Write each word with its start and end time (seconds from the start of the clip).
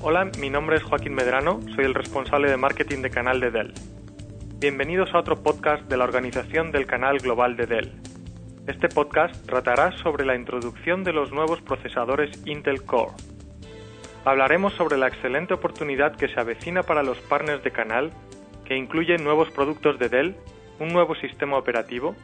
Hola, 0.00 0.30
mi 0.38 0.48
nombre 0.48 0.76
es 0.76 0.84
Joaquín 0.84 1.12
Medrano, 1.12 1.60
soy 1.74 1.84
el 1.84 1.92
responsable 1.92 2.48
de 2.48 2.56
marketing 2.56 3.02
de 3.02 3.10
canal 3.10 3.40
de 3.40 3.50
Dell. 3.50 3.74
Bienvenidos 4.60 5.12
a 5.12 5.18
otro 5.18 5.42
podcast 5.42 5.82
de 5.88 5.96
la 5.96 6.04
organización 6.04 6.70
del 6.70 6.86
canal 6.86 7.18
global 7.18 7.56
de 7.56 7.66
Dell. 7.66 7.92
Este 8.68 8.88
podcast 8.88 9.44
tratará 9.44 9.90
sobre 9.98 10.24
la 10.24 10.36
introducción 10.36 11.02
de 11.02 11.12
los 11.12 11.32
nuevos 11.32 11.60
procesadores 11.62 12.30
Intel 12.46 12.84
Core. 12.84 13.10
Hablaremos 14.24 14.72
sobre 14.74 14.98
la 14.98 15.08
excelente 15.08 15.54
oportunidad 15.54 16.14
que 16.14 16.28
se 16.28 16.38
avecina 16.38 16.84
para 16.84 17.02
los 17.02 17.18
partners 17.22 17.64
de 17.64 17.72
canal, 17.72 18.12
que 18.66 18.76
incluye 18.76 19.18
nuevos 19.18 19.50
productos 19.50 19.98
de 19.98 20.08
Dell, 20.08 20.36
un 20.78 20.92
nuevo 20.92 21.16
sistema 21.16 21.58
operativo, 21.58 22.14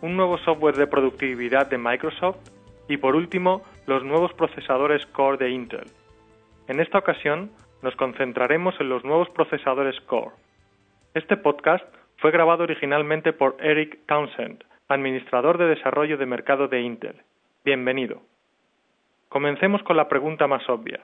un 0.00 0.16
nuevo 0.16 0.38
software 0.38 0.76
de 0.76 0.86
productividad 0.86 1.66
de 1.68 1.78
Microsoft 1.78 2.38
y 2.88 2.98
por 2.98 3.16
último 3.16 3.62
los 3.86 4.04
nuevos 4.04 4.32
procesadores 4.34 5.04
Core 5.06 5.38
de 5.38 5.50
Intel. 5.50 5.90
En 6.68 6.80
esta 6.80 6.98
ocasión 6.98 7.52
nos 7.82 7.94
concentraremos 7.94 8.74
en 8.80 8.88
los 8.88 9.04
nuevos 9.04 9.30
procesadores 9.30 10.00
Core. 10.00 10.34
Este 11.14 11.36
podcast 11.36 11.84
fue 12.16 12.32
grabado 12.32 12.64
originalmente 12.64 13.32
por 13.32 13.56
Eric 13.60 14.00
Townsend, 14.06 14.64
administrador 14.88 15.58
de 15.58 15.66
desarrollo 15.66 16.18
de 16.18 16.26
mercado 16.26 16.66
de 16.66 16.80
Intel. 16.80 17.22
Bienvenido. 17.64 18.20
Comencemos 19.28 19.80
con 19.84 19.96
la 19.96 20.08
pregunta 20.08 20.48
más 20.48 20.68
obvia. 20.68 21.00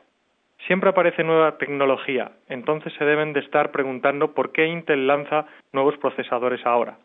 Siempre 0.67 0.91
aparece 0.91 1.23
nueva 1.23 1.59
tecnología, 1.59 2.33
entonces 2.49 2.93
se 2.95 3.05
deben 3.05 3.33
de 3.33 3.41
estar 3.41 3.71
preguntando 3.71 4.35
por 4.35 4.51
qué 4.51 4.67
Intel 4.67 5.07
lanza 5.07 5.47
nuevos 5.73 5.97
procesadores 5.99 6.67
ahora. 6.67 6.99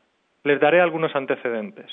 Les 0.44 0.60
daré 0.60 0.82
algunos 0.82 1.16
antecedentes. 1.16 1.92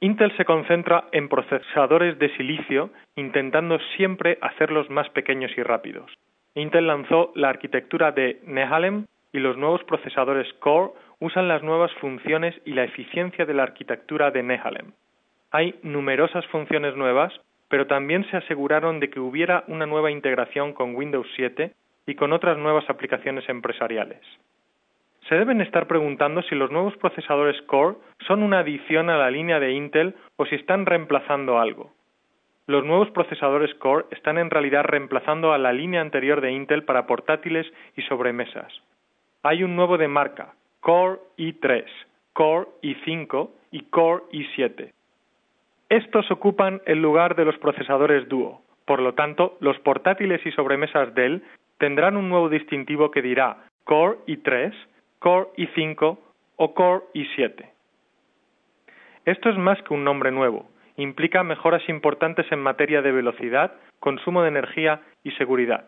Intel 0.00 0.36
se 0.36 0.44
concentra 0.44 1.08
en 1.10 1.28
procesadores 1.28 2.18
de 2.20 2.28
silicio, 2.36 2.90
intentando 3.16 3.80
siempre 3.96 4.38
hacerlos 4.40 4.88
más 4.90 5.08
pequeños 5.10 5.50
y 5.56 5.62
rápidos. 5.64 6.08
Intel 6.54 6.86
lanzó 6.86 7.32
la 7.34 7.48
arquitectura 7.48 8.12
de 8.12 8.40
Nehalem 8.46 9.06
y 9.32 9.40
los 9.40 9.56
nuevos 9.56 9.82
procesadores 9.84 10.46
Core 10.60 10.92
usan 11.18 11.48
las 11.48 11.64
nuevas 11.64 11.92
funciones 11.94 12.54
y 12.64 12.74
la 12.74 12.84
eficiencia 12.84 13.44
de 13.44 13.54
la 13.54 13.64
arquitectura 13.64 14.30
de 14.30 14.44
Nehalem. 14.44 14.92
Hay 15.50 15.74
numerosas 15.82 16.46
funciones 16.46 16.94
nuevas, 16.94 17.32
pero 17.68 17.88
también 17.88 18.24
se 18.30 18.36
aseguraron 18.36 19.00
de 19.00 19.10
que 19.10 19.18
hubiera 19.18 19.64
una 19.66 19.86
nueva 19.86 20.12
integración 20.12 20.74
con 20.74 20.94
Windows 20.94 21.26
7 21.34 21.72
y 22.06 22.14
con 22.14 22.32
otras 22.32 22.56
nuevas 22.56 22.88
aplicaciones 22.88 23.48
empresariales 23.48 24.20
se 25.28 25.34
deben 25.34 25.60
estar 25.60 25.86
preguntando 25.86 26.42
si 26.42 26.54
los 26.54 26.70
nuevos 26.70 26.96
procesadores 26.96 27.60
Core 27.62 27.96
son 28.26 28.42
una 28.42 28.60
adición 28.60 29.10
a 29.10 29.18
la 29.18 29.30
línea 29.30 29.60
de 29.60 29.72
Intel 29.72 30.14
o 30.36 30.46
si 30.46 30.54
están 30.54 30.86
reemplazando 30.86 31.58
algo. 31.58 31.92
Los 32.66 32.84
nuevos 32.84 33.10
procesadores 33.10 33.74
Core 33.74 34.06
están 34.10 34.38
en 34.38 34.50
realidad 34.50 34.84
reemplazando 34.84 35.52
a 35.52 35.58
la 35.58 35.72
línea 35.72 36.00
anterior 36.00 36.40
de 36.40 36.52
Intel 36.52 36.84
para 36.84 37.06
portátiles 37.06 37.66
y 37.96 38.02
sobremesas. 38.02 38.72
Hay 39.42 39.62
un 39.62 39.76
nuevo 39.76 39.98
de 39.98 40.08
marca, 40.08 40.54
Core 40.80 41.18
i3, 41.36 41.84
Core 42.32 42.68
i5 42.82 43.50
y 43.72 43.82
Core 43.84 44.24
i7. 44.32 44.92
Estos 45.90 46.30
ocupan 46.30 46.80
el 46.86 47.00
lugar 47.00 47.36
de 47.36 47.44
los 47.44 47.56
procesadores 47.58 48.28
Duo. 48.28 48.62
Por 48.84 49.00
lo 49.00 49.14
tanto, 49.14 49.56
los 49.60 49.78
portátiles 49.80 50.44
y 50.46 50.52
sobremesas 50.52 51.14
Dell 51.14 51.42
tendrán 51.78 52.16
un 52.16 52.28
nuevo 52.28 52.48
distintivo 52.48 53.10
que 53.10 53.22
dirá 53.22 53.64
Core 53.84 54.18
i3 54.26 54.72
Core 55.18 55.48
i5 55.56 56.18
o 56.56 56.74
Core 56.74 57.04
i7. 57.14 57.66
Esto 59.24 59.50
es 59.50 59.58
más 59.58 59.80
que 59.82 59.94
un 59.94 60.04
nombre 60.04 60.30
nuevo, 60.30 60.68
implica 60.96 61.42
mejoras 61.42 61.86
importantes 61.88 62.50
en 62.50 62.60
materia 62.60 63.02
de 63.02 63.12
velocidad, 63.12 63.72
consumo 64.00 64.42
de 64.42 64.48
energía 64.48 65.00
y 65.24 65.32
seguridad. 65.32 65.86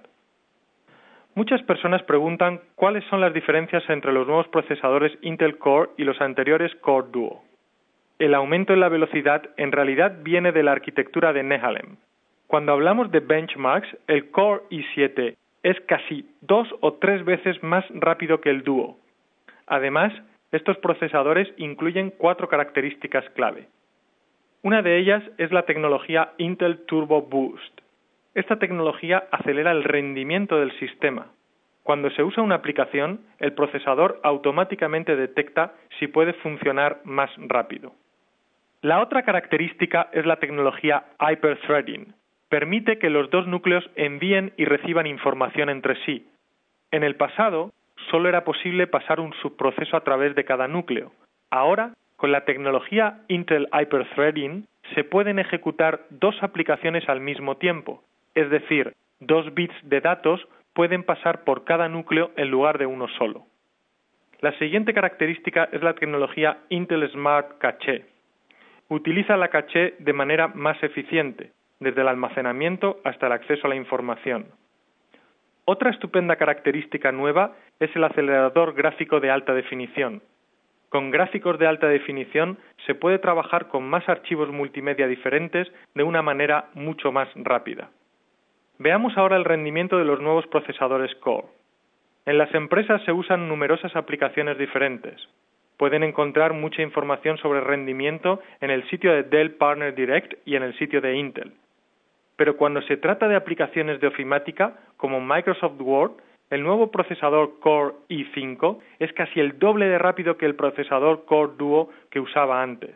Muchas 1.35 1.63
personas 1.63 2.03
preguntan 2.03 2.61
cuáles 2.75 3.05
son 3.05 3.21
las 3.21 3.33
diferencias 3.33 3.89
entre 3.89 4.13
los 4.13 4.27
nuevos 4.27 4.49
procesadores 4.49 5.17
Intel 5.23 5.59
Core 5.59 5.91
y 5.97 6.05
los 6.05 6.21
anteriores 6.21 6.75
Core 6.77 7.09
Duo. 7.13 7.45
El 8.19 8.35
aumento 8.35 8.73
en 8.73 8.81
la 8.81 8.89
velocidad 8.89 9.43
en 9.57 9.73
realidad 9.73 10.19
viene 10.23 10.53
de 10.53 10.63
la 10.63 10.73
arquitectura 10.73 11.33
de 11.33 11.43
Nehalem. 11.43 11.97
Cuando 12.49 12.73
hablamos 12.73 13.11
de 13.13 13.21
benchmarks, 13.21 13.89
el 14.09 14.31
Core 14.31 14.65
i7 14.71 15.37
es 15.63 15.81
casi 15.83 16.29
dos 16.41 16.69
o 16.81 16.95
tres 16.95 17.25
veces 17.25 17.63
más 17.63 17.85
rápido 17.91 18.41
que 18.41 18.51
el 18.51 18.63
Duo, 18.63 18.99
Además, 19.71 20.13
estos 20.51 20.77
procesadores 20.79 21.49
incluyen 21.57 22.11
cuatro 22.11 22.49
características 22.49 23.25
clave. 23.31 23.69
Una 24.63 24.83
de 24.83 24.99
ellas 24.99 25.23
es 25.39 25.53
la 25.53 25.63
tecnología 25.63 26.33
Intel 26.39 26.85
Turbo 26.87 27.23
Boost. 27.23 27.81
Esta 28.35 28.59
tecnología 28.59 29.29
acelera 29.31 29.71
el 29.71 29.85
rendimiento 29.85 30.59
del 30.59 30.77
sistema. 30.81 31.29
Cuando 31.85 32.11
se 32.11 32.25
usa 32.25 32.43
una 32.43 32.57
aplicación, 32.57 33.21
el 33.39 33.53
procesador 33.53 34.19
automáticamente 34.25 35.15
detecta 35.15 35.73
si 36.01 36.09
puede 36.09 36.33
funcionar 36.35 37.01
más 37.05 37.31
rápido. 37.39 37.93
La 38.83 39.01
otra 39.01 39.23
característica 39.23 40.09
es 40.13 40.27
la 40.27 40.41
tecnología 40.41 41.05
hyperthreading. 41.21 42.13
Permite 42.49 42.99
que 42.99 43.09
los 43.09 43.31
dos 43.31 43.47
núcleos 43.47 43.89
envíen 43.95 44.53
y 44.57 44.65
reciban 44.65 45.07
información 45.07 45.71
entre 45.71 45.95
sí. 46.05 46.27
En 46.91 47.05
el 47.05 47.15
pasado, 47.15 47.71
solo 48.11 48.29
era 48.29 48.45
posible 48.45 48.87
pasar 48.87 49.21
un 49.21 49.33
subproceso 49.35 49.97
a 49.97 50.05
través 50.05 50.35
de 50.35 50.45
cada 50.45 50.69
núcleo. 50.69 51.13
Ahora, 51.51 51.95
con 52.17 52.33
la 52.33 52.45
tecnología 52.45 53.21
Intel 53.29 53.69
Hyperthreading, 53.73 54.67
se 54.95 55.05
pueden 55.05 55.39
ejecutar 55.39 56.01
dos 56.11 56.37
aplicaciones 56.43 57.09
al 57.09 57.21
mismo 57.21 57.57
tiempo, 57.57 58.03
es 58.35 58.51
decir, 58.51 58.95
dos 59.21 59.55
bits 59.55 59.75
de 59.83 60.01
datos 60.01 60.47
pueden 60.75 61.03
pasar 61.03 61.45
por 61.45 61.65
cada 61.65 61.89
núcleo 61.89 62.31
en 62.37 62.51
lugar 62.51 62.79
de 62.79 62.87
uno 62.87 63.09
solo. 63.19 63.47
La 64.41 64.53
siguiente 64.59 64.95
característica 64.95 65.69
es 65.73 65.83
la 65.83 65.95
tecnología 65.95 66.59
Intel 66.71 67.09
Smart 67.11 67.59
Cache. 67.59 68.07
Utiliza 68.89 69.37
la 69.37 69.49
caché 69.49 69.95
de 69.99 70.13
manera 70.13 70.49
más 70.49 70.83
eficiente, 70.83 71.53
desde 71.79 72.01
el 72.01 72.09
almacenamiento 72.09 73.01
hasta 73.05 73.27
el 73.27 73.33
acceso 73.33 73.67
a 73.67 73.71
la 73.71 73.77
información. 73.77 74.47
Otra 75.65 75.91
estupenda 75.91 76.37
característica 76.37 77.13
nueva 77.13 77.53
es 77.79 77.95
el 77.95 78.05
acelerador 78.05 78.75
gráfico 78.75 79.21
de 79.21 79.31
alta 79.31 79.55
definición. 79.55 80.23
Con 80.89 81.11
gráficos 81.11 81.59
de 81.59 81.69
alta 81.69 81.87
definición 81.87 82.59
se 82.87 82.97
puede 82.97 83.19
trabajar 83.19 83.69
con 83.69 83.85
más 83.85 84.09
archivos 84.09 84.51
multimedia 84.51 85.07
diferentes 85.07 85.71
de 85.95 86.03
una 86.03 86.23
manera 86.23 86.71
mucho 86.75 87.13
más 87.13 87.29
rápida. 87.37 87.91
Veamos 88.79 89.17
ahora 89.17 89.37
el 89.37 89.45
rendimiento 89.45 89.99
de 89.99 90.05
los 90.05 90.21
nuevos 90.21 90.47
procesadores 90.49 91.15
Core. 91.17 91.47
En 92.27 92.39
las 92.39 92.53
empresas 92.55 93.03
se 93.05 93.13
usan 93.13 93.49
numerosas 93.49 93.95
aplicaciones 93.95 94.59
diferentes. 94.59 95.21
Pueden 95.77 96.03
encontrar 96.03 96.53
mucha 96.53 96.83
información 96.83 97.39
sobre 97.39 97.61
rendimiento 97.61 98.41
en 98.61 98.71
el 98.71 98.89
sitio 98.91 99.13
de 99.13 99.23
Dell 99.23 99.53
Partner 99.53 99.95
Direct 99.95 100.35
y 100.45 100.57
en 100.57 100.63
el 100.63 100.77
sitio 100.79 101.01
de 101.01 101.15
Intel 101.17 101.53
pero 102.41 102.57
cuando 102.57 102.81
se 102.81 102.97
trata 102.97 103.29
de 103.29 103.37
aplicaciones 103.37 104.01
de 104.01 104.07
ofimática, 104.07 104.73
como 104.97 105.21
Microsoft 105.21 105.79
Word, 105.79 106.13
el 106.49 106.63
nuevo 106.63 106.91
procesador 106.91 107.61
Core 107.61 107.97
i5 108.09 108.79
es 108.99 109.13
casi 109.13 109.41
el 109.41 109.59
doble 109.59 109.85
de 109.89 109.99
rápido 109.99 110.39
que 110.39 110.47
el 110.47 110.55
procesador 110.55 111.27
Core 111.27 111.53
Duo 111.59 111.91
que 112.09 112.19
usaba 112.19 112.63
antes. 112.63 112.95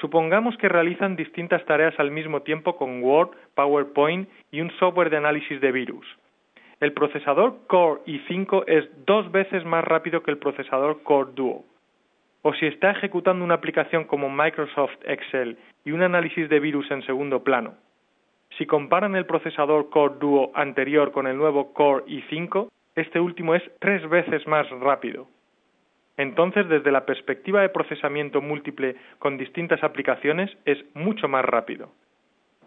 Supongamos 0.00 0.56
que 0.56 0.70
realizan 0.70 1.16
distintas 1.16 1.62
tareas 1.66 2.00
al 2.00 2.10
mismo 2.10 2.40
tiempo 2.44 2.78
con 2.78 3.02
Word, 3.02 3.32
PowerPoint 3.54 4.26
y 4.50 4.62
un 4.62 4.70
software 4.78 5.10
de 5.10 5.18
análisis 5.18 5.60
de 5.60 5.72
virus. 5.72 6.06
El 6.80 6.94
procesador 6.94 7.58
Core 7.66 8.00
i5 8.06 8.64
es 8.68 8.88
dos 9.04 9.30
veces 9.32 9.66
más 9.66 9.84
rápido 9.84 10.22
que 10.22 10.30
el 10.30 10.38
procesador 10.38 11.02
Core 11.02 11.32
Duo. 11.34 11.66
O 12.40 12.54
si 12.54 12.64
está 12.64 12.92
ejecutando 12.92 13.44
una 13.44 13.56
aplicación 13.56 14.04
como 14.04 14.30
Microsoft 14.30 14.96
Excel 15.04 15.58
y 15.84 15.90
un 15.90 16.00
análisis 16.00 16.48
de 16.48 16.58
virus 16.58 16.90
en 16.90 17.02
segundo 17.02 17.44
plano. 17.44 17.74
Si 18.56 18.64
comparan 18.64 19.14
el 19.16 19.26
procesador 19.26 19.90
Core 19.90 20.14
Duo 20.18 20.50
anterior 20.54 21.12
con 21.12 21.26
el 21.26 21.36
nuevo 21.36 21.74
Core 21.74 22.04
i5, 22.06 22.70
este 22.94 23.20
último 23.20 23.54
es 23.54 23.62
tres 23.80 24.08
veces 24.08 24.46
más 24.46 24.68
rápido. 24.70 25.28
Entonces, 26.16 26.66
desde 26.68 26.90
la 26.90 27.04
perspectiva 27.04 27.60
de 27.60 27.68
procesamiento 27.68 28.40
múltiple 28.40 28.96
con 29.18 29.36
distintas 29.36 29.82
aplicaciones, 29.84 30.50
es 30.64 30.78
mucho 30.94 31.28
más 31.28 31.44
rápido. 31.44 31.90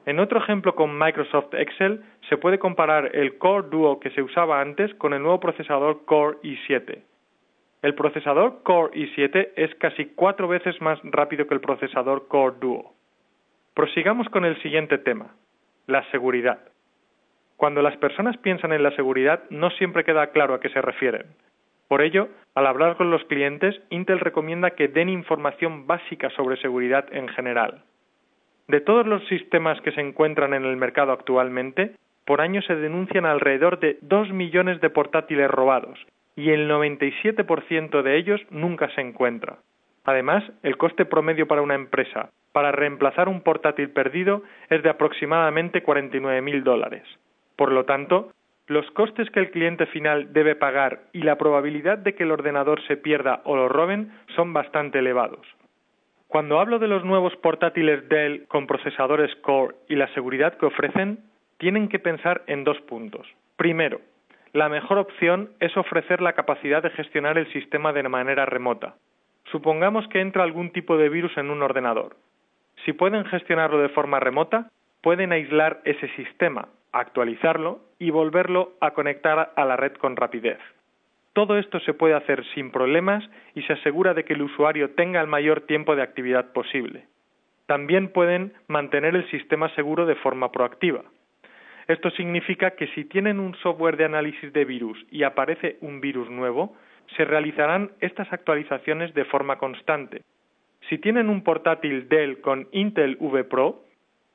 En 0.05 0.19
otro 0.19 0.39
ejemplo 0.39 0.75
con 0.75 0.97
Microsoft 0.97 1.53
Excel, 1.55 2.03
se 2.29 2.37
puede 2.37 2.59
comparar 2.59 3.15
el 3.15 3.39
Core 3.39 3.69
Duo 3.69 3.99
que 3.99 4.11
se 4.11 4.21
usaba 4.21 4.61
antes 4.61 4.93
con 4.95 5.13
el 5.13 5.23
nuevo 5.23 5.39
procesador 5.39 6.05
Core 6.05 6.37
i7. 6.43 6.99
El 7.81 7.95
procesador 7.95 8.61
Core 8.61 8.93
i7 8.93 9.49
es 9.55 9.73
casi 9.75 10.05
cuatro 10.05 10.47
veces 10.47 10.79
más 10.81 10.99
rápido 11.03 11.47
que 11.47 11.55
el 11.55 11.61
procesador 11.61 12.27
Core 12.27 12.57
Duo. 12.59 12.93
Prosigamos 13.73 14.29
con 14.29 14.45
el 14.45 14.61
siguiente 14.61 14.97
tema, 14.99 15.33
la 15.89 16.03
seguridad. 16.11 16.59
Cuando 17.57 17.81
las 17.81 17.97
personas 17.97 18.37
piensan 18.37 18.71
en 18.71 18.83
la 18.83 18.91
seguridad, 18.91 19.43
no 19.49 19.69
siempre 19.71 20.03
queda 20.03 20.27
claro 20.27 20.53
a 20.53 20.59
qué 20.59 20.69
se 20.69 20.81
refieren. 20.81 21.25
Por 21.89 22.01
ello, 22.01 22.29
al 22.55 22.67
hablar 22.67 22.95
con 22.95 23.09
los 23.09 23.23
clientes, 23.25 23.81
Intel 23.89 24.19
recomienda 24.19 24.71
que 24.71 24.87
den 24.87 25.09
información 25.09 25.87
básica 25.87 26.29
sobre 26.29 26.57
seguridad 26.57 27.05
en 27.11 27.27
general. 27.29 27.83
De 28.67 28.79
todos 28.79 29.07
los 29.07 29.27
sistemas 29.27 29.81
que 29.81 29.91
se 29.91 30.01
encuentran 30.01 30.53
en 30.53 30.63
el 30.63 30.77
mercado 30.77 31.11
actualmente, 31.11 31.95
por 32.25 32.41
año 32.41 32.61
se 32.61 32.75
denuncian 32.75 33.25
alrededor 33.25 33.79
de 33.79 33.97
2 34.01 34.31
millones 34.31 34.79
de 34.81 34.91
portátiles 34.91 35.49
robados 35.49 35.99
y 36.35 36.51
el 36.51 36.69
97% 36.69 38.03
de 38.03 38.17
ellos 38.17 38.39
nunca 38.51 38.87
se 38.93 39.01
encuentra. 39.01 39.57
Además, 40.05 40.43
el 40.61 40.77
coste 40.77 41.05
promedio 41.05 41.47
para 41.47 41.63
una 41.63 41.75
empresa 41.75 42.29
para 42.51 42.71
reemplazar 42.71 43.29
un 43.29 43.41
portátil 43.41 43.89
perdido 43.91 44.43
es 44.69 44.83
de 44.83 44.89
aproximadamente 44.89 45.83
49.000 45.83 46.63
dólares. 46.63 47.03
Por 47.55 47.71
lo 47.71 47.85
tanto, 47.85 48.31
los 48.67 48.89
costes 48.91 49.29
que 49.31 49.39
el 49.39 49.51
cliente 49.51 49.85
final 49.87 50.31
debe 50.31 50.55
pagar 50.55 51.01
y 51.11 51.23
la 51.23 51.37
probabilidad 51.37 51.97
de 51.97 52.13
que 52.13 52.23
el 52.23 52.31
ordenador 52.31 52.81
se 52.87 52.97
pierda 52.97 53.41
o 53.43 53.55
lo 53.55 53.67
roben 53.67 54.11
son 54.35 54.53
bastante 54.53 54.99
elevados. 54.99 55.45
Cuando 56.27 56.59
hablo 56.59 56.77
de 56.77 56.87
los 56.87 57.03
nuevos 57.03 57.35
portátiles 57.37 58.07
Dell 58.07 58.45
con 58.47 58.67
procesadores 58.67 59.35
Core 59.37 59.75
y 59.87 59.95
la 59.95 60.07
seguridad 60.13 60.55
que 60.57 60.67
ofrecen, 60.67 61.19
tienen 61.57 61.89
que 61.89 61.97
pensar 61.97 62.43
en 62.45 62.63
dos 62.63 62.79
puntos. 62.81 63.27
Primero, 63.57 64.01
la 64.53 64.69
mejor 64.69 64.99
opción 64.99 65.49
es 65.59 65.75
ofrecer 65.75 66.21
la 66.21 66.33
capacidad 66.33 66.83
de 66.83 66.91
gestionar 66.91 67.37
el 67.39 67.51
sistema 67.51 67.93
de 67.93 68.07
manera 68.07 68.45
remota. 68.45 68.95
Supongamos 69.51 70.07
que 70.09 70.21
entra 70.21 70.43
algún 70.43 70.71
tipo 70.71 70.97
de 70.97 71.09
virus 71.09 71.35
en 71.37 71.49
un 71.49 71.63
ordenador. 71.63 72.15
Si 72.89 72.93
pueden 72.93 73.23
gestionarlo 73.25 73.77
de 73.77 73.89
forma 73.89 74.19
remota, 74.19 74.71
pueden 75.03 75.31
aislar 75.31 75.79
ese 75.85 76.07
sistema, 76.15 76.69
actualizarlo 76.91 77.81
y 77.99 78.09
volverlo 78.09 78.71
a 78.81 78.95
conectar 78.95 79.53
a 79.55 79.65
la 79.65 79.75
red 79.75 79.93
con 79.93 80.15
rapidez. 80.15 80.57
Todo 81.33 81.59
esto 81.59 81.79
se 81.81 81.93
puede 81.93 82.15
hacer 82.15 82.43
sin 82.55 82.71
problemas 82.71 83.23
y 83.53 83.61
se 83.61 83.73
asegura 83.73 84.15
de 84.15 84.25
que 84.25 84.33
el 84.33 84.41
usuario 84.41 84.89
tenga 84.95 85.21
el 85.21 85.27
mayor 85.27 85.67
tiempo 85.67 85.95
de 85.95 86.01
actividad 86.01 86.51
posible. 86.51 87.05
También 87.67 88.11
pueden 88.11 88.53
mantener 88.67 89.15
el 89.15 89.29
sistema 89.29 89.69
seguro 89.75 90.07
de 90.07 90.15
forma 90.15 90.51
proactiva. 90.51 91.03
Esto 91.87 92.09
significa 92.09 92.71
que 92.71 92.87
si 92.95 93.05
tienen 93.05 93.39
un 93.39 93.53
software 93.57 93.97
de 93.97 94.05
análisis 94.05 94.51
de 94.51 94.65
virus 94.65 94.97
y 95.11 95.21
aparece 95.21 95.77
un 95.81 96.01
virus 96.01 96.27
nuevo, 96.27 96.75
se 97.15 97.23
realizarán 97.23 97.91
estas 97.99 98.33
actualizaciones 98.33 99.13
de 99.13 99.25
forma 99.25 99.59
constante. 99.59 100.23
Si 100.89 100.97
tienen 100.97 101.29
un 101.29 101.43
portátil 101.43 102.09
Dell 102.09 102.41
con 102.41 102.67
Intel 102.71 103.15
V 103.19 103.43
Pro, 103.43 103.83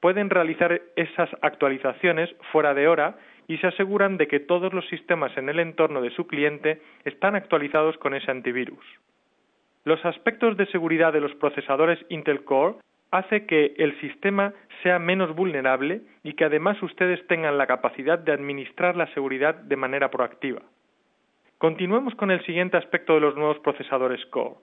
pueden 0.01 0.31
realizar 0.31 0.81
esas 0.95 1.29
actualizaciones 1.43 2.31
fuera 2.53 2.75
de 2.75 2.87
hora 2.87 3.17
y 3.49 3.59
se 3.59 3.67
aseguran 3.67 4.17
de 4.17 4.29
que 4.29 4.39
todos 4.39 4.73
los 4.73 4.87
sistemas 4.89 5.37
en 5.37 5.49
el 5.49 5.59
entorno 5.59 6.01
de 6.01 6.11
su 6.11 6.29
cliente 6.29 6.81
están 7.05 7.35
actualizados 7.35 7.99
con 7.99 8.15
ese 8.15 8.31
antivirus. 8.31 8.85
Los 9.85 10.03
aspectos 10.05 10.57
de 10.57 10.67
seguridad 10.67 11.13
de 11.13 11.21
los 11.21 11.35
procesadores 11.35 11.99
Intel 12.09 12.45
Core 12.45 12.77
hace 13.11 13.47
que 13.47 13.75
el 13.77 13.99
sistema 14.01 14.55
sea 14.83 14.99
menos 14.99 15.35
vulnerable 15.35 16.03
y 16.23 16.35
que 16.35 16.45
además 16.45 16.81
ustedes 16.83 17.27
tengan 17.27 17.59
la 17.59 17.67
capacidad 17.67 18.19
de 18.19 18.33
administrar 18.33 18.97
la 18.97 19.13
seguridad 19.13 19.57
de 19.57 19.77
manera 19.77 20.11
proactiva. 20.11 20.63
Continuemos 21.59 22.15
con 22.15 22.31
el 22.31 22.45
siguiente 22.45 22.77
aspecto 22.77 23.15
de 23.15 23.21
los 23.21 23.37
nuevos 23.37 23.59
procesadores 23.59 24.25
Core. 24.27 24.57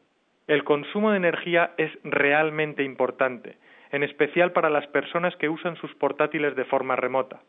El 0.52 0.66
consumo 0.66 1.12
de 1.12 1.18
energía 1.18 1.72
es 1.78 1.90
realmente 2.04 2.84
importante 2.84 3.56
en 3.90 4.04
especial 4.04 4.52
para 4.52 4.70
las 4.70 4.86
personas 4.88 5.34
que 5.38 5.48
usan 5.48 5.78
sus 5.78 5.96
portátiles 5.96 6.58
de 6.58 6.66
forma 6.66 6.98
remota. 6.98 7.40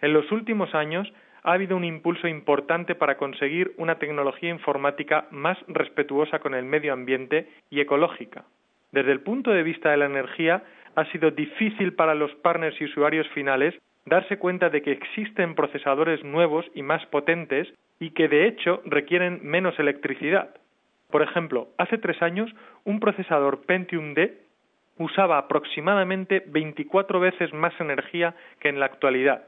En 0.00 0.14
los 0.14 0.32
últimos 0.32 0.74
años 0.74 1.12
ha 1.42 1.52
habido 1.52 1.76
un 1.76 1.84
impulso 1.84 2.28
importante 2.28 2.94
para 2.94 3.18
conseguir 3.18 3.74
una 3.76 3.96
tecnología 3.98 4.48
informática 4.48 5.26
más 5.30 5.58
respetuosa 5.68 6.38
con 6.38 6.54
el 6.54 6.64
medio 6.64 6.94
ambiente 6.94 7.50
y 7.68 7.80
ecológica. 7.80 8.46
Desde 8.92 9.12
el 9.12 9.20
punto 9.20 9.50
de 9.50 9.62
vista 9.62 9.90
de 9.90 9.98
la 9.98 10.06
energía, 10.06 10.64
ha 10.94 11.04
sido 11.12 11.32
difícil 11.32 11.92
para 11.92 12.14
los 12.14 12.34
partners 12.36 12.80
y 12.80 12.86
usuarios 12.86 13.28
finales 13.34 13.74
darse 14.06 14.38
cuenta 14.38 14.70
de 14.70 14.80
que 14.80 14.92
existen 14.92 15.54
procesadores 15.54 16.24
nuevos 16.24 16.64
y 16.74 16.80
más 16.80 17.04
potentes 17.04 17.68
y 18.00 18.12
que 18.12 18.28
de 18.28 18.46
hecho 18.46 18.80
requieren 18.86 19.40
menos 19.42 19.78
electricidad. 19.78 20.61
Por 21.12 21.20
ejemplo, 21.20 21.68
hace 21.76 21.98
tres 21.98 22.22
años 22.22 22.50
un 22.84 22.98
procesador 22.98 23.66
Pentium 23.66 24.14
D 24.14 24.38
usaba 24.96 25.36
aproximadamente 25.36 26.42
24 26.46 27.20
veces 27.20 27.52
más 27.52 27.78
energía 27.80 28.34
que 28.60 28.70
en 28.70 28.80
la 28.80 28.86
actualidad. 28.86 29.44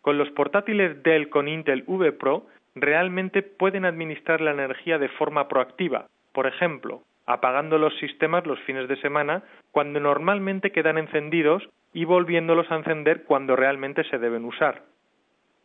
Con 0.00 0.16
los 0.16 0.30
portátiles 0.30 1.02
Dell 1.02 1.28
con 1.28 1.46
Intel 1.46 1.84
V 1.86 2.12
Pro 2.12 2.46
realmente 2.74 3.42
pueden 3.42 3.84
administrar 3.84 4.40
la 4.40 4.52
energía 4.52 4.98
de 4.98 5.10
forma 5.10 5.46
proactiva, 5.46 6.06
por 6.32 6.46
ejemplo, 6.46 7.02
apagando 7.26 7.76
los 7.76 7.94
sistemas 7.98 8.46
los 8.46 8.58
fines 8.60 8.88
de 8.88 8.96
semana 8.96 9.42
cuando 9.72 10.00
normalmente 10.00 10.72
quedan 10.72 10.96
encendidos 10.96 11.68
y 11.92 12.06
volviéndolos 12.06 12.70
a 12.70 12.76
encender 12.76 13.24
cuando 13.24 13.56
realmente 13.56 14.04
se 14.04 14.18
deben 14.18 14.46
usar. 14.46 14.93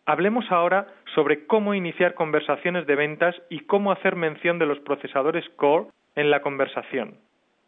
Hablemos 0.09 0.51
ahora 0.51 0.88
sobre 1.13 1.45
cómo 1.45 1.75
iniciar 1.75 2.15
conversaciones 2.15 2.88
de 2.88 2.95
ventas 2.95 3.35
y 3.47 3.59
cómo 3.59 3.91
hacer 3.91 4.15
mención 4.15 4.57
de 4.57 4.65
los 4.65 4.79
procesadores 4.79 5.47
Core 5.50 5.91
en 6.15 6.31
la 6.31 6.41
conversación. 6.41 7.19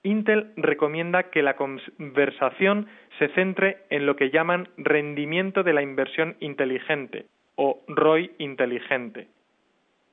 Intel 0.01 0.51
recomienda 0.55 1.29
que 1.29 1.43
la 1.43 1.55
conversación 1.55 2.87
se 3.19 3.27
centre 3.35 3.83
en 3.91 4.07
lo 4.07 4.15
que 4.15 4.31
llaman 4.31 4.69
rendimiento 4.77 5.61
de 5.61 5.73
la 5.73 5.83
inversión 5.83 6.35
inteligente 6.39 7.27
o 7.57 7.83
ROI 7.87 8.31
inteligente. 8.39 9.27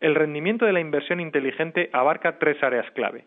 El 0.00 0.14
rendimiento 0.14 0.66
de 0.66 0.74
la 0.74 0.81
inversión 0.81 1.20
inteligente 1.20 1.88
abarca 1.94 2.38
tres 2.38 2.62
áreas 2.62 2.90
clave. 2.90 3.24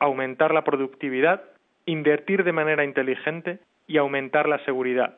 Aumentar 0.00 0.52
la 0.52 0.64
productividad, 0.64 1.44
invertir 1.86 2.42
de 2.42 2.50
manera 2.50 2.84
inteligente 2.84 3.60
y 3.86 3.98
aumentar 3.98 4.48
la 4.48 4.58
seguridad. 4.64 5.16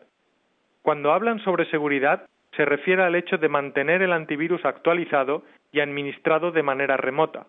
Cuando 0.82 1.14
hablan 1.14 1.38
sobre 1.38 1.64
seguridad, 1.70 2.26
se 2.56 2.64
refiere 2.64 3.02
al 3.02 3.14
hecho 3.14 3.38
de 3.38 3.48
mantener 3.48 4.02
el 4.02 4.12
antivirus 4.12 4.64
actualizado 4.64 5.42
y 5.72 5.80
administrado 5.80 6.52
de 6.52 6.62
manera 6.62 6.96
remota. 6.96 7.46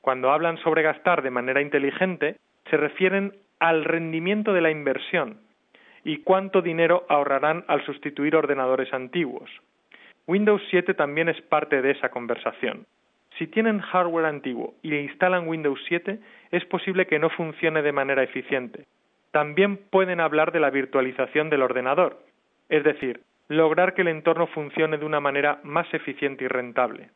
Cuando 0.00 0.30
hablan 0.30 0.56
sobre 0.58 0.82
gastar 0.82 1.22
de 1.22 1.30
manera 1.30 1.60
inteligente, 1.60 2.36
se 2.70 2.76
refieren 2.76 3.34
al 3.58 3.84
rendimiento 3.84 4.52
de 4.52 4.62
la 4.62 4.70
inversión 4.70 5.38
y 6.04 6.18
cuánto 6.18 6.62
dinero 6.62 7.04
ahorrarán 7.08 7.64
al 7.68 7.84
sustituir 7.84 8.34
ordenadores 8.34 8.92
antiguos. 8.94 9.50
Windows 10.26 10.62
7 10.70 10.94
también 10.94 11.28
es 11.28 11.40
parte 11.42 11.82
de 11.82 11.90
esa 11.90 12.08
conversación. 12.08 12.86
Si 13.38 13.46
tienen 13.46 13.80
hardware 13.80 14.26
antiguo 14.26 14.74
y 14.82 14.94
instalan 14.94 15.48
Windows 15.48 15.80
7, 15.88 16.18
es 16.50 16.64
posible 16.64 17.06
que 17.06 17.18
no 17.18 17.30
funcione 17.30 17.82
de 17.82 17.92
manera 17.92 18.22
eficiente. 18.22 18.86
También 19.30 19.76
pueden 19.76 20.20
hablar 20.20 20.52
de 20.52 20.60
la 20.60 20.70
virtualización 20.70 21.50
del 21.50 21.62
ordenador, 21.62 22.18
es 22.68 22.82
decir, 22.84 23.20
lograr 23.50 23.94
que 23.94 24.02
el 24.02 24.08
entorno 24.08 24.46
funcione 24.46 24.96
de 24.96 25.04
una 25.04 25.18
manera 25.18 25.58
más 25.64 25.92
eficiente 25.92 26.44
y 26.44 26.48
rentable. 26.48 27.10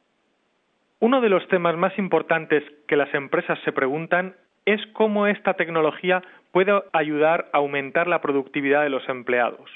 Uno 0.99 1.21
de 1.21 1.29
los 1.29 1.47
temas 1.47 1.77
más 1.77 1.97
importantes 1.97 2.65
que 2.89 2.97
las 2.97 3.13
empresas 3.15 3.57
se 3.65 3.71
preguntan 3.71 4.35
es 4.67 4.85
cómo 4.95 5.29
esta 5.29 5.55
tecnología 5.55 6.23
puede 6.51 6.73
ayudar 6.93 7.49
a 7.53 7.59
aumentar 7.59 8.09
la 8.09 8.21
productividad 8.21 8.83
de 8.83 8.89
los 8.89 9.09
empleados. 9.09 9.71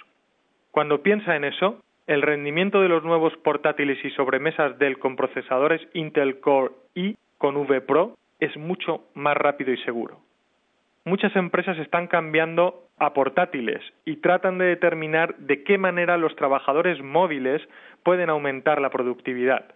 Cuando 0.72 1.00
piensa 1.00 1.36
en 1.36 1.44
eso, 1.44 1.80
el 2.08 2.22
rendimiento 2.22 2.80
de 2.80 2.88
los 2.88 3.04
nuevos 3.04 3.36
portátiles 3.44 4.04
y 4.04 4.10
sobremesas 4.10 4.78
Dell 4.78 4.98
con 4.98 5.14
procesadores 5.14 5.80
Intel 5.94 6.40
Core 6.40 6.72
i 6.94 7.16
con 7.38 7.56
V 7.56 7.80
Pro 7.82 8.16
es 8.40 8.56
mucho 8.56 9.04
más 9.14 9.36
rápido 9.36 9.72
y 9.72 9.76
seguro. 9.84 10.18
Muchas 11.04 11.36
empresas 11.36 11.78
están 11.78 12.08
cambiando 12.08 12.87
a 12.98 13.12
portátiles 13.12 13.82
y 14.04 14.16
tratan 14.16 14.58
de 14.58 14.66
determinar 14.66 15.36
de 15.36 15.62
qué 15.62 15.78
manera 15.78 16.16
los 16.16 16.34
trabajadores 16.36 17.02
móviles 17.02 17.62
pueden 18.02 18.30
aumentar 18.30 18.80
la 18.80 18.90
productividad. 18.90 19.74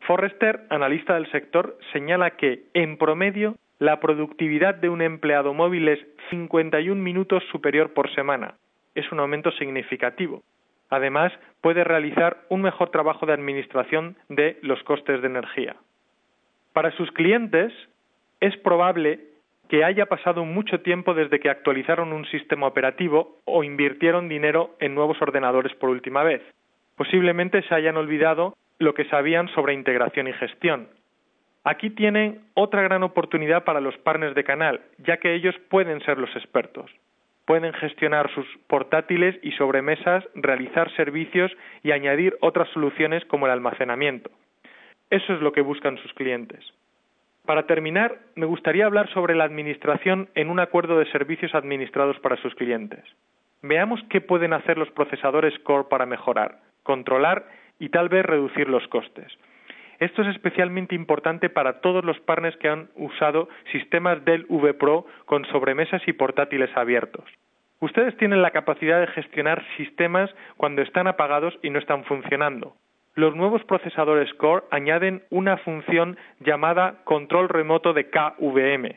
Forrester, 0.00 0.64
analista 0.70 1.14
del 1.14 1.30
sector, 1.30 1.78
señala 1.92 2.30
que, 2.36 2.64
en 2.74 2.96
promedio, 2.96 3.56
la 3.78 4.00
productividad 4.00 4.74
de 4.74 4.88
un 4.88 5.02
empleado 5.02 5.54
móvil 5.54 5.88
es 5.88 6.00
51 6.30 7.00
minutos 7.00 7.42
superior 7.50 7.92
por 7.92 8.12
semana. 8.14 8.54
Es 8.94 9.10
un 9.12 9.20
aumento 9.20 9.50
significativo. 9.52 10.42
Además, 10.90 11.32
puede 11.60 11.84
realizar 11.84 12.38
un 12.48 12.62
mejor 12.62 12.90
trabajo 12.90 13.26
de 13.26 13.34
administración 13.34 14.16
de 14.28 14.58
los 14.62 14.82
costes 14.84 15.20
de 15.20 15.26
energía. 15.26 15.76
Para 16.72 16.90
sus 16.92 17.10
clientes, 17.12 17.72
es 18.40 18.56
probable 18.58 19.20
que 19.68 19.84
haya 19.84 20.06
pasado 20.06 20.44
mucho 20.44 20.80
tiempo 20.80 21.14
desde 21.14 21.40
que 21.40 21.50
actualizaron 21.50 22.12
un 22.12 22.24
sistema 22.26 22.66
operativo 22.66 23.40
o 23.44 23.64
invirtieron 23.64 24.28
dinero 24.28 24.74
en 24.80 24.94
nuevos 24.94 25.20
ordenadores 25.20 25.74
por 25.74 25.90
última 25.90 26.22
vez. 26.22 26.42
Posiblemente 26.96 27.62
se 27.62 27.74
hayan 27.74 27.96
olvidado 27.96 28.56
lo 28.78 28.94
que 28.94 29.04
sabían 29.06 29.48
sobre 29.48 29.74
integración 29.74 30.28
y 30.28 30.32
gestión. 30.32 30.88
Aquí 31.64 31.90
tienen 31.90 32.40
otra 32.54 32.82
gran 32.82 33.02
oportunidad 33.02 33.64
para 33.64 33.80
los 33.80 33.96
partners 33.98 34.34
de 34.34 34.44
canal, 34.44 34.80
ya 34.98 35.18
que 35.18 35.34
ellos 35.34 35.54
pueden 35.68 36.00
ser 36.00 36.18
los 36.18 36.34
expertos. 36.34 36.90
Pueden 37.44 37.72
gestionar 37.74 38.30
sus 38.34 38.46
portátiles 38.66 39.38
y 39.42 39.52
sobremesas, 39.52 40.24
realizar 40.34 40.90
servicios 40.96 41.52
y 41.82 41.92
añadir 41.92 42.36
otras 42.40 42.68
soluciones 42.70 43.24
como 43.26 43.46
el 43.46 43.52
almacenamiento. 43.52 44.30
Eso 45.10 45.34
es 45.34 45.40
lo 45.40 45.52
que 45.52 45.62
buscan 45.62 45.98
sus 45.98 46.12
clientes. 46.14 46.64
Para 47.48 47.62
terminar, 47.62 48.18
me 48.34 48.44
gustaría 48.44 48.84
hablar 48.84 49.08
sobre 49.14 49.34
la 49.34 49.44
administración 49.44 50.28
en 50.34 50.50
un 50.50 50.60
acuerdo 50.60 50.98
de 50.98 51.10
servicios 51.10 51.54
administrados 51.54 52.20
para 52.20 52.36
sus 52.36 52.54
clientes. 52.54 53.02
Veamos 53.62 54.02
qué 54.10 54.20
pueden 54.20 54.52
hacer 54.52 54.76
los 54.76 54.90
procesadores 54.90 55.58
Core 55.60 55.88
para 55.88 56.04
mejorar, 56.04 56.58
controlar 56.82 57.46
y 57.78 57.88
tal 57.88 58.10
vez 58.10 58.26
reducir 58.26 58.68
los 58.68 58.86
costes. 58.88 59.32
Esto 59.98 60.20
es 60.20 60.28
especialmente 60.28 60.94
importante 60.94 61.48
para 61.48 61.80
todos 61.80 62.04
los 62.04 62.20
partners 62.20 62.58
que 62.58 62.68
han 62.68 62.90
usado 62.96 63.48
sistemas 63.72 64.22
Dell 64.26 64.44
vPro 64.50 65.06
con 65.24 65.46
sobremesas 65.46 66.02
y 66.06 66.12
portátiles 66.12 66.76
abiertos. 66.76 67.24
Ustedes 67.80 68.14
tienen 68.18 68.42
la 68.42 68.50
capacidad 68.50 69.00
de 69.00 69.06
gestionar 69.06 69.64
sistemas 69.78 70.28
cuando 70.58 70.82
están 70.82 71.06
apagados 71.06 71.58
y 71.62 71.70
no 71.70 71.78
están 71.78 72.04
funcionando. 72.04 72.76
Los 73.18 73.34
nuevos 73.34 73.64
procesadores 73.64 74.32
Core 74.34 74.66
añaden 74.70 75.24
una 75.30 75.56
función 75.56 76.16
llamada 76.38 77.02
control 77.02 77.48
remoto 77.48 77.92
de 77.92 78.10
KVM. 78.10 78.94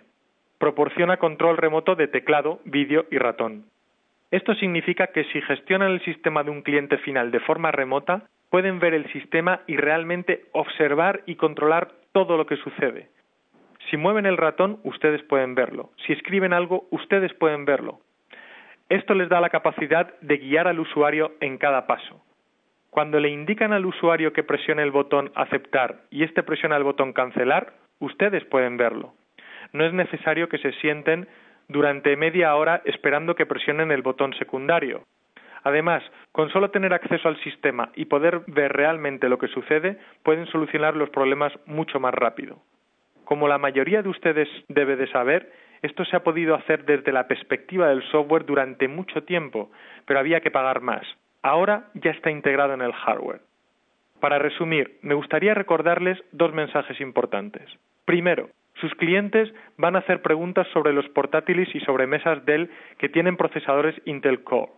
Proporciona 0.60 1.18
control 1.18 1.58
remoto 1.58 1.96
de 1.96 2.08
teclado, 2.08 2.60
vídeo 2.64 3.08
y 3.10 3.18
ratón. 3.18 3.66
Esto 4.30 4.54
significa 4.54 5.08
que 5.08 5.24
si 5.24 5.42
gestionan 5.42 5.90
el 5.90 6.06
sistema 6.06 6.44
de 6.44 6.52
un 6.52 6.62
cliente 6.62 7.00
final 7.00 7.32
de 7.32 7.40
forma 7.40 7.72
remota, 7.72 8.28
pueden 8.52 8.78
ver 8.78 8.94
el 8.94 9.12
sistema 9.12 9.62
y 9.66 9.78
realmente 9.78 10.46
observar 10.52 11.24
y 11.26 11.34
controlar 11.34 11.92
todo 12.12 12.38
lo 12.38 12.46
que 12.46 12.58
sucede. 12.58 13.10
Si 13.90 13.98
mueven 13.98 14.28
el 14.28 14.38
ratón, 14.38 14.82
ustedes 14.84 15.24
pueden 15.24 15.56
verlo. 15.56 15.90
Si 16.06 16.14
escriben 16.14 16.54
algo, 16.54 16.86
ustedes 16.92 17.34
pueden 17.34 17.66
verlo. 17.66 18.02
Esto 18.88 19.16
les 19.16 19.30
da 19.30 19.42
la 19.42 19.50
capacidad 19.50 20.14
de 20.22 20.38
guiar 20.38 20.68
al 20.68 20.80
usuario 20.80 21.32
en 21.40 21.58
cada 21.58 21.88
paso. 21.88 22.22
Cuando 22.92 23.22
le 23.22 23.30
indican 23.30 23.72
al 23.72 23.86
usuario 23.86 24.34
que 24.34 24.44
presione 24.44 24.84
el 24.84 24.92
botón 24.92 25.32
aceptar 25.34 26.02
y 26.10 26.24
éste 26.24 26.44
presiona 26.44 26.76
el 26.76 26.84
botón 26.84 27.14
cancelar, 27.14 27.72
ustedes 28.00 28.44
pueden 28.44 28.76
verlo. 28.76 29.14
No 29.72 29.86
es 29.86 29.94
necesario 29.94 30.50
que 30.50 30.58
se 30.58 30.74
sienten 30.74 31.30
durante 31.70 32.18
media 32.18 32.54
hora 32.54 32.82
esperando 32.84 33.34
que 33.34 33.46
presionen 33.46 33.92
el 33.92 34.02
botón 34.02 34.34
secundario. 34.34 35.06
Además, 35.64 36.04
con 36.34 36.50
solo 36.50 36.70
tener 36.72 36.94
acceso 36.94 37.30
al 37.30 37.42
sistema 37.42 37.94
y 37.96 38.06
poder 38.06 38.42
ver 38.48 38.74
realmente 38.74 39.30
lo 39.30 39.38
que 39.38 39.48
sucede, 39.48 39.98
pueden 40.24 40.48
solucionar 40.48 40.98
los 40.98 41.10
problemas 41.12 41.54
mucho 41.66 41.98
más 42.02 42.14
rápido. 42.14 42.60
Como 43.24 43.48
la 43.48 43.58
mayoría 43.58 44.02
de 44.02 44.10
ustedes 44.10 44.50
debe 44.68 44.98
de 44.98 45.08
saber, 45.08 45.50
esto 45.82 46.04
se 46.04 46.18
ha 46.18 46.24
podido 46.26 46.56
hacer 46.56 46.84
desde 46.84 47.14
la 47.14 47.30
perspectiva 47.30 47.88
del 47.88 48.04
software 48.12 48.46
durante 48.46 48.90
mucho 48.90 49.24
tiempo, 49.24 49.72
pero 50.06 50.20
había 50.20 50.42
que 50.42 50.52
pagar 50.52 50.82
más. 50.82 51.08
Ahora 51.44 51.86
ya 51.96 52.12
está 52.12 52.30
integrado 52.30 52.74
en 52.74 52.82
el 52.82 52.94
hardware. 52.94 53.42
Para 54.20 54.38
resumir, 54.38 55.00
me 55.02 55.16
gustaría 55.16 55.56
recordarles 55.56 56.22
dos 56.32 56.54
mensajes 56.54 57.02
importantes. 57.02 57.68
Primero, 58.06 58.50
sus 58.76 58.94
clientes 58.96 59.52
van 59.78 59.96
a 59.96 60.00
hacer 60.00 60.22
preguntas 60.22 60.68
sobre 60.74 60.94
los 60.94 61.08
portátiles 61.10 61.74
y 61.74 61.80
sobremesas 61.80 62.46
Dell 62.46 62.70
que 63.00 63.10
tienen 63.10 63.38
procesadores 63.38 63.96
Intel 64.06 64.44
Core. 64.44 64.72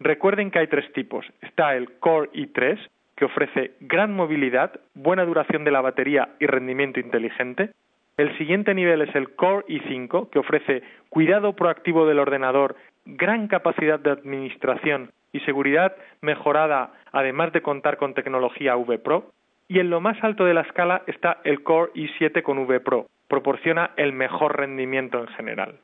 Recuerden 0.00 0.50
que 0.50 0.58
hay 0.58 0.66
tres 0.66 0.92
tipos. 0.92 1.24
Está 1.40 1.76
el 1.76 1.98
Core 2.00 2.30
i3, 2.32 2.78
que 3.16 3.24
ofrece 3.24 3.72
gran 3.80 4.14
movilidad, 4.14 4.80
buena 4.94 5.24
duración 5.24 5.64
de 5.64 5.70
la 5.70 5.80
batería 5.80 6.30
y 6.40 6.46
rendimiento 6.46 7.00
inteligente. 7.00 7.70
El 8.16 8.36
siguiente 8.36 8.74
nivel 8.74 9.02
es 9.02 9.14
el 9.14 9.34
Core 9.36 9.64
i5, 9.68 10.30
que 10.30 10.38
ofrece 10.40 10.82
cuidado 11.08 11.54
proactivo 11.54 12.06
del 12.06 12.18
ordenador, 12.18 12.76
gran 13.04 13.46
capacidad 13.46 14.00
de 14.00 14.10
administración 14.10 15.12
y 15.36 15.40
seguridad 15.40 15.94
mejorada, 16.20 16.92
además 17.12 17.52
de 17.52 17.62
contar 17.62 17.96
con 17.96 18.14
tecnología 18.14 18.74
vPro. 18.74 19.30
Y 19.68 19.80
en 19.80 19.90
lo 19.90 20.00
más 20.00 20.22
alto 20.22 20.44
de 20.44 20.54
la 20.54 20.62
escala 20.62 21.02
está 21.06 21.38
el 21.44 21.62
Core 21.62 21.92
i7 21.94 22.42
con 22.42 22.66
vPro, 22.66 23.06
proporciona 23.28 23.90
el 23.96 24.12
mejor 24.12 24.56
rendimiento 24.56 25.18
en 25.18 25.26
general. 25.28 25.74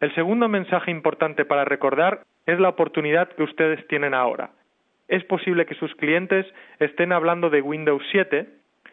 El 0.00 0.14
segundo 0.14 0.48
mensaje 0.48 0.90
importante 0.90 1.44
para 1.44 1.64
recordar 1.64 2.20
es 2.46 2.58
la 2.58 2.70
oportunidad 2.70 3.28
que 3.28 3.42
ustedes 3.42 3.86
tienen 3.88 4.14
ahora. 4.14 4.50
Es 5.08 5.24
posible 5.24 5.66
que 5.66 5.74
sus 5.74 5.94
clientes 5.96 6.46
estén 6.78 7.12
hablando 7.12 7.50
de 7.50 7.60
Windows 7.60 8.02
7, 8.12 8.46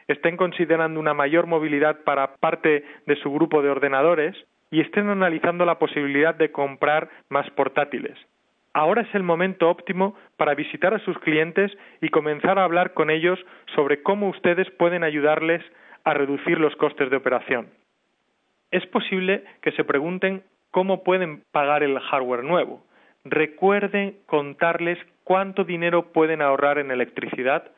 estén 0.07 0.35
considerando 0.35 0.99
una 0.99 1.13
mayor 1.13 1.45
movilidad 1.45 2.03
para 2.03 2.35
parte 2.35 2.83
de 3.05 3.15
su 3.17 3.31
grupo 3.31 3.61
de 3.61 3.69
ordenadores 3.69 4.35
y 4.71 4.81
estén 4.81 5.09
analizando 5.09 5.63
la 5.63 5.79
posibilidad 5.79 6.35
de 6.35 6.51
comprar 6.51 7.09
más 7.29 7.49
portátiles. 7.51 8.17
Ahora 8.77 9.01
es 9.01 9.15
el 9.15 9.23
momento 9.23 9.71
óptimo 9.71 10.15
para 10.35 10.53
visitar 10.53 10.93
a 10.93 10.99
sus 10.99 11.17
clientes 11.17 11.75
y 11.99 12.09
comenzar 12.09 12.59
a 12.59 12.63
hablar 12.63 12.93
con 12.93 13.09
ellos 13.09 13.43
sobre 13.73 14.03
cómo 14.03 14.29
ustedes 14.29 14.69
pueden 14.69 15.03
ayudarles 15.03 15.63
a 16.03 16.13
reducir 16.13 16.59
los 16.59 16.75
costes 16.75 17.09
de 17.09 17.17
operación. 17.17 17.69
Es 18.69 18.85
posible 18.85 19.43
que 19.63 19.71
se 19.71 19.83
pregunten 19.83 20.43
cómo 20.69 21.03
pueden 21.03 21.41
pagar 21.51 21.81
el 21.81 21.97
hardware 21.97 22.43
nuevo. 22.43 22.85
Recuerden 23.25 24.19
contarles 24.27 24.99
cuánto 25.23 25.63
dinero 25.63 26.11
pueden 26.11 26.43
ahorrar 26.43 26.77
en 26.77 26.91
electricidad, 26.91 27.71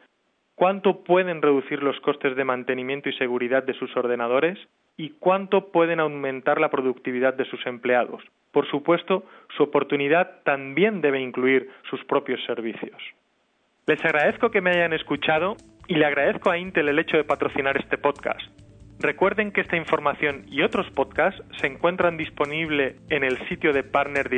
cuánto 0.55 1.05
pueden 1.05 1.41
reducir 1.41 1.81
los 1.81 1.97
costes 2.01 2.35
de 2.35 2.43
mantenimiento 2.43 3.07
y 3.07 3.13
seguridad 3.13 3.63
de 3.63 3.73
sus 3.75 3.95
ordenadores 3.95 4.59
y 4.97 5.11
cuánto 5.11 5.71
pueden 5.71 6.01
aumentar 6.01 6.59
la 6.59 6.69
productividad 6.69 7.35
de 7.35 7.45
sus 7.45 7.65
empleados. 7.65 8.21
Por 8.51 8.69
supuesto, 8.69 9.23
su 9.55 9.63
oportunidad 9.63 10.41
también 10.43 11.01
debe 11.01 11.21
incluir 11.21 11.69
sus 11.89 12.03
propios 12.05 12.43
servicios. 12.45 13.01
Les 13.85 14.03
agradezco 14.03 14.51
que 14.51 14.61
me 14.61 14.71
hayan 14.71 14.93
escuchado 14.93 15.55
y 15.87 15.95
le 15.95 16.05
agradezco 16.05 16.51
a 16.51 16.57
Intel 16.57 16.89
el 16.89 16.99
hecho 16.99 17.17
de 17.17 17.23
patrocinar 17.23 17.77
este 17.77 17.97
podcast. 17.97 18.41
Recuerden 18.99 19.51
que 19.51 19.61
esta 19.61 19.77
información 19.77 20.43
y 20.47 20.61
otros 20.61 20.89
podcasts 20.91 21.41
se 21.59 21.67
encuentran 21.67 22.17
disponibles 22.17 22.97
en 23.09 23.23
el 23.23 23.37
sitio 23.47 23.71
de 23.71 23.83
Partner 23.83 24.29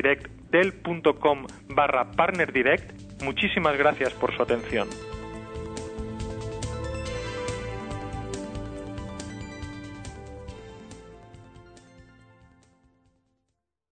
barra 1.75 2.11
Partner 2.11 2.53
Direct. 2.53 3.23
Muchísimas 3.23 3.77
gracias 3.77 4.13
por 4.13 4.35
su 4.35 4.43
atención. 4.43 4.87